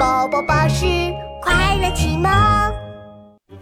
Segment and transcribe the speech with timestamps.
[0.00, 0.86] 宝宝巴士
[1.42, 2.32] 快乐启蒙。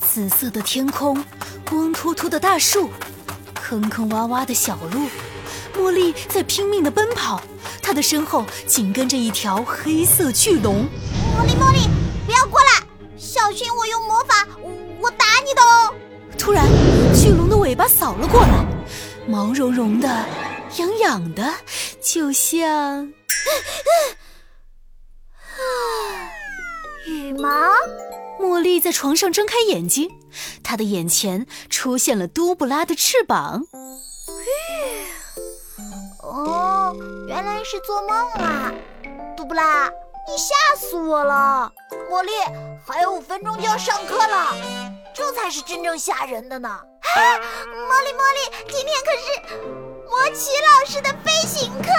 [0.00, 1.22] 紫色的天空，
[1.68, 2.88] 光秃秃的大树，
[3.52, 5.10] 坑坑洼洼的小路。
[5.76, 7.42] 茉莉在拼命的奔跑，
[7.82, 10.86] 她的身后紧跟着一条黑色巨龙。
[11.36, 11.80] 茉莉，茉莉，
[12.24, 12.82] 不要过来，
[13.18, 14.48] 小心我用魔法，
[15.02, 15.92] 我打你的哦！
[16.38, 16.66] 突然，
[17.14, 18.64] 巨龙的尾巴扫了过来，
[19.26, 20.08] 毛茸茸的，
[20.78, 21.52] 痒痒的，
[22.00, 23.12] 就像……
[26.14, 26.30] 啊
[27.06, 27.48] 羽毛。
[28.40, 30.10] 茉莉在床上睁开眼睛，
[30.64, 33.64] 她的眼前出现了杜布拉的翅膀。
[36.22, 36.96] 哦，
[37.28, 38.72] 原来是做梦啊！
[39.36, 39.88] 杜布拉，
[40.26, 41.70] 你吓死我了！
[42.10, 42.30] 茉莉，
[42.86, 44.54] 还有五分钟就要上课了，
[45.14, 46.68] 这才是真正吓人的呢！
[46.68, 49.26] 啊，茉莉，茉莉，今天可是
[50.08, 51.90] 魔奇老师的飞行课，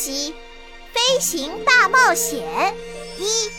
[0.00, 0.34] 八集，
[0.94, 2.74] 飞行大冒险
[3.18, 3.50] 一。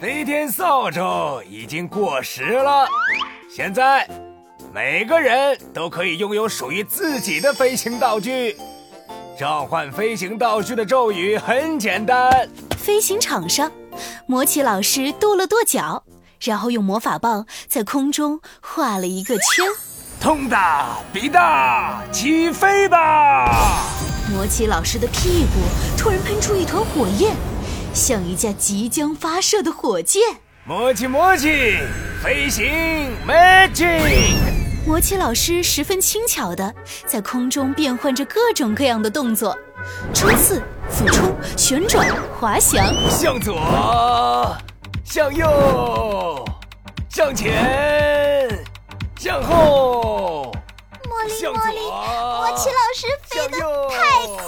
[0.00, 2.88] 飞天扫帚已经过时了，
[3.54, 4.08] 现在
[4.72, 8.56] 每个人都可以拥有属于自己的飞行道具。
[9.38, 13.70] 召唤飞行道具的咒语很简单：飞行场上，
[14.26, 16.02] 魔奇老师跺了跺脚，
[16.42, 19.66] 然后用魔法棒在空中画了一个圈。
[20.20, 23.84] 通达比达，起飞吧！
[24.30, 25.60] 魔奇老师的屁股
[25.96, 27.34] 突然喷出一团火焰。
[27.94, 30.22] 像一架即将发射的火箭，
[30.64, 31.78] 魔奇魔奇，
[32.22, 34.34] 飞行 magic。
[34.86, 36.74] 魔奇老师十分轻巧的
[37.06, 39.56] 在空中变换着各种各样的动作，
[40.12, 42.08] 冲刺、俯冲、旋转、
[42.38, 44.56] 滑翔，向左，
[45.04, 46.44] 向右，
[47.08, 47.97] 向前，
[52.58, 54.42] 魔奇老师飞得太酷、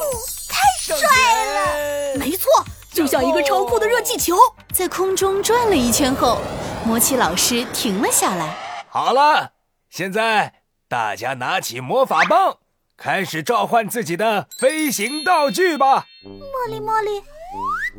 [0.49, 0.99] 太帅
[1.45, 2.51] 了，没错。
[2.93, 4.37] 就像一个超酷的热气球，
[4.75, 6.41] 在空中转了一圈后，
[6.85, 8.57] 魔奇老师停了下来。
[8.89, 9.53] 好了，
[9.89, 10.55] 现在
[10.89, 12.59] 大家拿起魔法棒，
[12.97, 16.07] 开始召唤自己的飞行道具吧。
[16.25, 17.23] 茉莉，茉莉，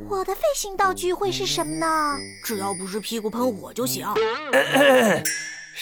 [0.09, 2.17] 我的飞行道具会是什么呢？
[2.43, 4.05] 只要不是屁股喷火就行。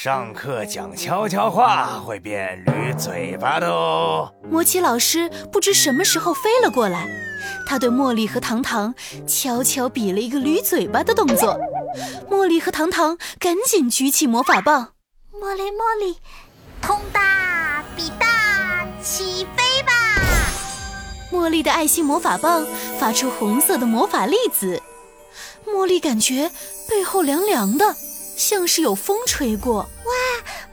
[0.02, 4.34] 上课讲悄悄话会变驴嘴巴的哦。
[4.50, 7.06] 魔奇老师不知什么时候飞了过来，
[7.68, 8.96] 他对茉莉和糖糖
[9.28, 11.60] 悄悄比了一个驴嘴巴的动作。
[12.32, 14.94] 茉莉和糖糖赶紧举起魔法棒。
[15.34, 16.16] 茉莉，茉莉，
[16.82, 19.92] 通大比大，起飞吧！
[21.30, 22.66] 茉莉的爱心魔法棒
[22.98, 24.82] 发出红色的魔法粒子，
[25.68, 26.50] 茉莉感觉
[26.88, 27.94] 背后凉凉的。
[28.40, 29.80] 像是有风吹过。
[29.80, 30.14] 哇，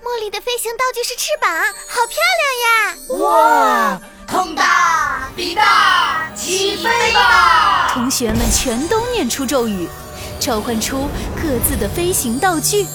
[0.04, 2.96] 茉莉的飞行道具是翅膀，好漂亮呀！
[3.18, 7.90] 哇，通大比大，起飞吧！
[7.92, 9.88] 同学们全都念出咒语，
[10.38, 12.86] 召唤出各自的飞行道具。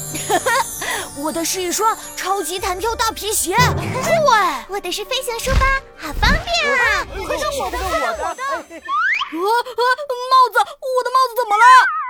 [1.20, 4.66] 我的是一双超级弹跳大皮鞋，酷哎！
[4.70, 5.66] 我的是飞行书包，
[5.98, 7.06] 好方便啊！
[7.28, 8.24] 快看我的，快看我的！
[8.24, 8.64] 啊啊！
[9.36, 11.64] 帽子，我的帽子怎么了？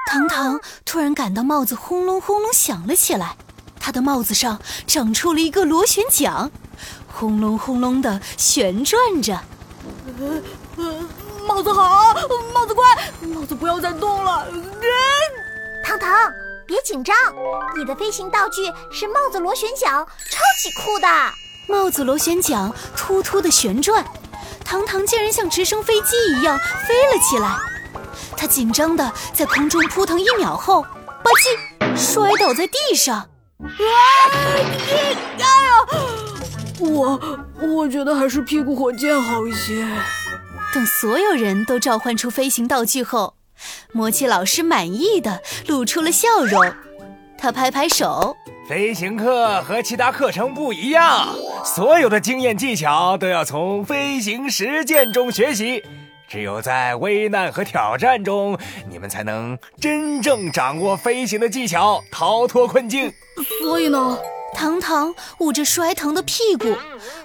[0.08, 0.60] 糖糖
[0.92, 3.38] 突然感到帽子轰隆轰隆响了起来，
[3.80, 6.52] 他的帽子上长出了一个螺旋桨，
[7.08, 9.40] 轰隆轰隆的旋转着。
[10.20, 10.42] 呃
[10.76, 11.00] 呃，
[11.48, 12.14] 帽子好，
[12.54, 12.86] 帽子乖，
[13.22, 14.46] 帽子不要再动了。
[15.82, 16.10] 糖糖，
[16.68, 17.16] 别紧张，
[17.78, 21.08] 你的飞行道具是帽子螺旋桨，超级酷的。
[21.70, 24.06] 帽子螺旋桨突突的旋转，
[24.66, 27.71] 糖糖竟然像直升飞机一样飞了起来。
[28.42, 33.18] 他紧张的在空中扑腾一秒后，吧唧摔倒在地上。
[33.18, 33.30] 啊！
[34.34, 35.06] 哎
[35.38, 35.46] 呀！
[36.80, 37.20] 我
[37.62, 39.88] 我觉得还是屁股火箭好一些。
[40.74, 43.36] 等所有人都召唤出飞行道具后，
[43.92, 46.74] 魔奇老师满意的露出了笑容。
[47.38, 48.36] 他拍拍手
[48.68, 51.28] ：“飞行课和其他课程不一样，
[51.64, 55.84] 所有的经验技巧都要从飞行实践中学习。”
[56.32, 58.58] 只有在危难和挑战中，
[58.90, 63.12] 你们才能真正掌握飞行的技巧，逃脱困境。
[63.62, 64.18] 所以呢，
[64.54, 66.78] 糖糖捂着摔疼的屁股，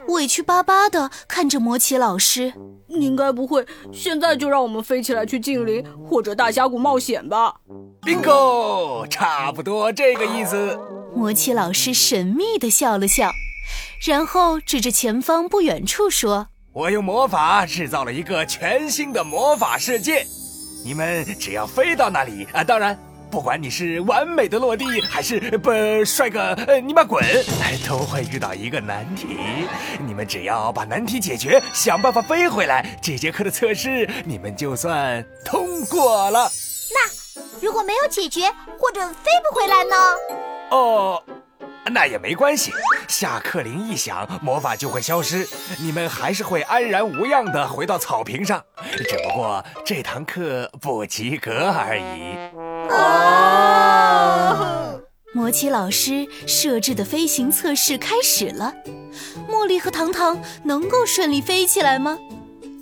[0.08, 2.53] 委屈巴巴地看着魔奇老师。
[2.88, 7.55] 您该不会现在就让我们飞起来去精灵或者大峡谷冒险吧
[8.03, 10.76] ？Bingo，差不多这个意思。
[11.14, 13.31] 魔奇老师神秘地笑了笑，
[14.05, 16.49] 然后指着前方不远处说。
[16.76, 20.26] 我用魔法制造了一个全新的魔法世界，
[20.84, 22.94] 你们只要飞到那里啊，当然
[23.31, 25.73] 不管你是完美的落地，还是不
[26.05, 27.25] 帅个呃你妈滚，
[27.88, 29.38] 都会遇到一个难题。
[30.06, 36.46] 你们只要把难题解决，想办法飞回来，这节课的测试你们就算通过了。
[36.90, 39.96] 那如果没有解决或者飞不回来呢？
[40.72, 41.22] 哦。
[41.92, 42.72] 那也没关系，
[43.08, 45.48] 下课铃一响，魔法就会消失，
[45.78, 48.62] 你们还是会安然无恙的回到草坪上，
[49.08, 52.36] 只不过这堂课不及格而已。
[52.90, 55.00] 哦，
[55.32, 58.74] 魔奇老师设置的飞行测试开始了，
[59.48, 62.18] 茉莉和糖糖能够顺利飞起来吗？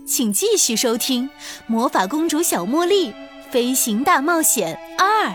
[0.07, 1.29] 请继续收听
[1.67, 3.15] 《魔法公主小茉莉
[3.51, 5.29] 飞行大冒险二》。